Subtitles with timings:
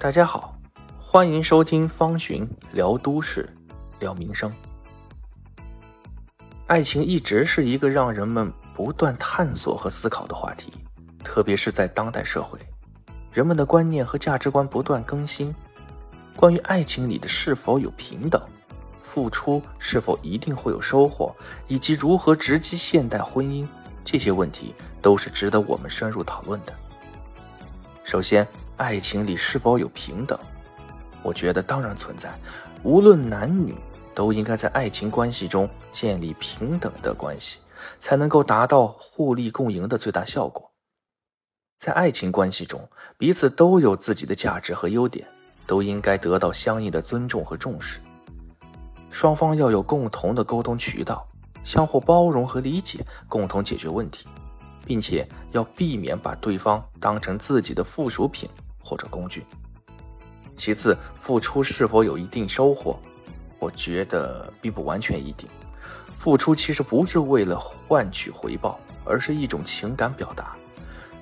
[0.00, 0.56] 大家好，
[0.96, 3.52] 欢迎收听方寻聊都市，
[3.98, 4.52] 聊民生。
[6.68, 10.72] 爱情一直是一个让人们不断探索和思考的话题，
[11.24, 12.60] 特别是在当代社会，
[13.32, 15.52] 人们的观念和价值观不断更新。
[16.36, 18.40] 关于爱情里的是否有平等，
[19.02, 21.34] 付出是否一定会有收获，
[21.66, 23.66] 以及如何直击现代婚姻，
[24.04, 24.72] 这些问题
[25.02, 26.72] 都是值得我们深入讨论的。
[28.04, 28.46] 首先。
[28.78, 30.38] 爱情里是否有平等？
[31.24, 32.32] 我觉得当然存在。
[32.84, 33.74] 无论男女，
[34.14, 37.58] 都应该在爱情关系中建立平等的关系，
[37.98, 40.70] 才能够达到互利共赢的最大效果。
[41.76, 45.26] 在爱情关系中，彼此都有自己的价值和优点，
[45.66, 47.98] 都应该得到相应的尊重和重视。
[49.10, 51.26] 双方要有共同的沟通渠道，
[51.64, 54.28] 相互包容和理解，共同解决问题，
[54.86, 58.48] 并且要避免把对方当成自己的附属品。
[58.88, 59.44] 或者工具。
[60.56, 62.98] 其次，付出是否有一定收获？
[63.58, 65.46] 我觉得并不完全一定。
[66.18, 70.56] 付出其实不是为了换取回报，而是一种情感表达。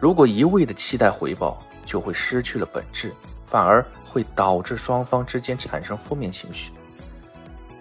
[0.00, 3.12] 如果一味的期待回报，就会失去了本质，
[3.46, 6.72] 反而会导致双方之间产生负面情绪。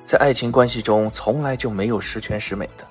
[0.06, 2.86] 在爱情关系中，从来就没有十全十美的。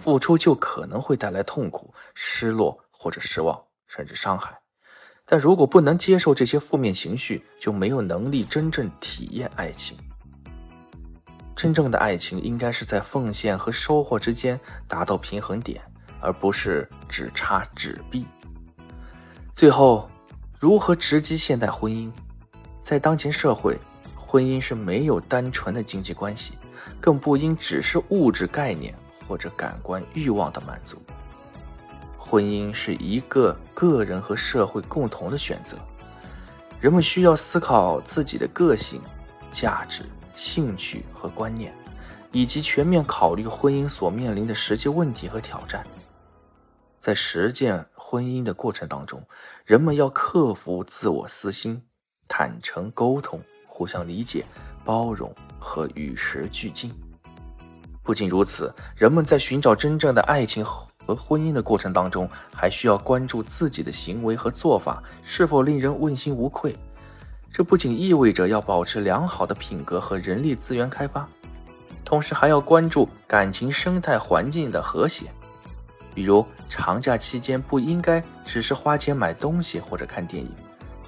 [0.00, 4.56] 付出就可能会带来痛苦、失落或者失望，甚至伤害。
[5.28, 9.96] 但如果不能接受这些负面情绪，就没有能力真正体验爱情。
[11.56, 15.82] 真正的爱情应该是在奉献和收获之间达到平衡点，
[16.20, 18.24] 而不是只差纸币。
[19.54, 20.08] 最后，
[20.60, 22.12] 如何直击现代婚姻？
[22.82, 23.76] 在当前社会，
[24.14, 26.52] 婚姻是没有单纯的经济关系，
[27.00, 28.94] 更不应只是物质概念
[29.26, 31.02] 或者感官欲望的满足。
[32.18, 35.76] 婚姻是一个个人和社会共同的选择，
[36.80, 39.00] 人们需要思考自己的个性、
[39.52, 40.02] 价值、
[40.34, 41.72] 兴趣和观念，
[42.32, 45.86] 以及全面考虑婚姻所面临的实际问题和挑战。
[46.98, 49.22] 在实践婚姻的过程当中，
[49.64, 51.80] 人们要克服自我私心，
[52.26, 54.44] 坦诚沟通，互相理解、
[54.84, 56.92] 包容和与时俱进。
[58.02, 60.88] 不仅如此，人们在寻找真正的爱情后。
[61.06, 66.76] 和婚姻的过程当中，还需要关注自己的行为和做法是否令人问心无愧。
[67.52, 71.26] 这不仅意味着要保持良好的品格和人力资源开发，
[72.04, 75.26] 同时还要关注感情生态环境的和谐。
[76.12, 80.50] 比如，长假期间不应该只是花钱买东西或者看电影，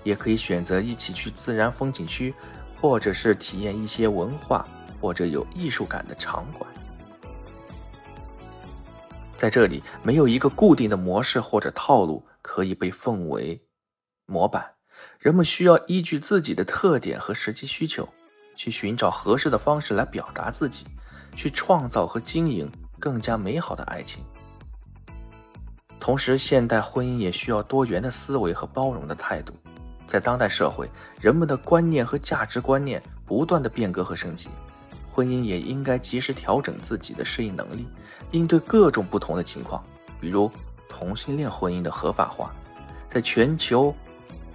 [0.04, 2.32] 也可以选择一起去自然风景区，
[2.81, 4.66] 或者是体验一些文化
[5.00, 6.70] 或者有艺术感的场馆。
[9.38, 13.62] 在这里，没有一个固定的模式或者套路可以被奉为
[14.26, 14.75] 模板。
[15.21, 18.09] 人们需要依据自己的特点和实际需求，
[18.56, 20.87] 去寻找合适的方式来表达自己，
[21.37, 22.69] 去创造和经营
[22.99, 24.25] 更加美好的爱情。
[26.00, 29.55] 同时，现代婚姻也需要多元的思维和包容的态度。
[30.09, 34.49] 在当代社会，人们的观念和价值观念不断的变革和升级。
[35.19, 37.89] 婚姻也应该及时调整自己的适应能力，
[38.31, 39.83] 应对各种不同的情况，
[40.21, 40.49] 比如
[40.89, 42.55] 同性恋婚姻的合法化，
[43.11, 43.93] 在全球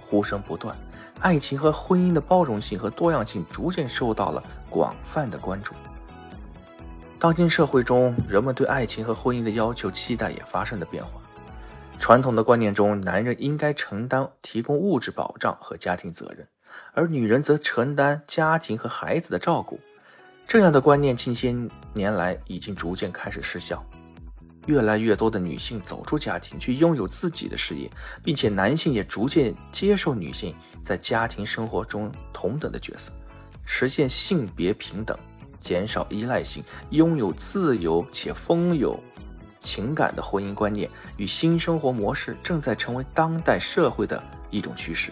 [0.00, 0.74] 呼声不断，
[1.20, 5.74] 爱情和婚姻的包容性和多样性逐渐受到了广泛的关注。
[7.18, 11.20] 当今社会中，人们对爱情和婚姻的要求、期待也发生了变化。
[11.98, 16.48] 传统的观念中，男人应该承担提供物质保障和家庭责任，
[16.94, 19.78] 而女人则承担家庭和孩子的照顾。
[20.46, 21.54] 这样的观念近些
[21.92, 23.84] 年来已经逐渐开始失效，
[24.66, 27.90] 越来越多的女性走出家庭，去拥有自己的事业，
[28.22, 33.10] 并且男性也逐渐接受女性在家庭生活中同等的角色，
[33.64, 35.18] 实现性别平等，
[35.58, 38.98] 减少依赖性，拥有自由且丰有
[39.60, 45.10] 情感的婚姻观念与新生活模式，正在成为当代社会的一种趋势，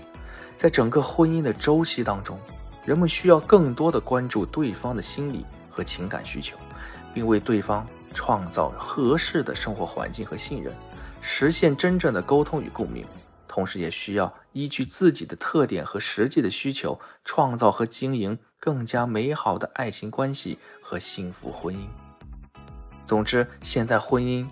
[0.57, 2.39] 在整个婚姻的周期当中。
[2.85, 6.57] 人们需要更多的关注对方的心理和情感需求，
[7.15, 10.75] 并为对方创造合适的生活环境和信任，
[11.21, 13.07] 实现真正的沟通与共鸣。
[13.47, 21.87] 同时，也需要依据自己的特点和实际的需求，创造和经营更加美好的爱情关系和幸福婚姻。
[23.05, 24.47] 总之，现代婚姻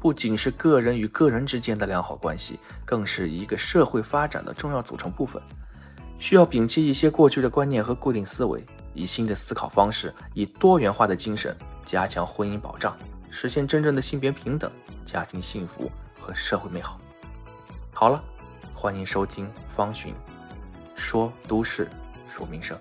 [0.00, 5.42] 不仅是个人与个人之间的良好关系，更是一个社会发展的重要组成部分。
[6.18, 12.96] 需要摒弃一些过去的观念和固定思维，以新的思考方式，以多元化的精神加强婚姻保障，
[13.30, 14.70] 实现真正的性别平等、
[15.04, 17.00] 家庭幸福和社会美好。
[17.92, 18.22] 好了，
[18.74, 20.12] 欢迎收听方寻
[20.96, 21.88] 说都市
[22.28, 22.76] 说民生。